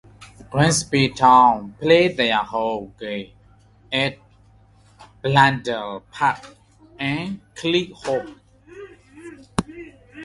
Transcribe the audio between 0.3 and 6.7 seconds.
Grimsby Town play their home games at Blundell Park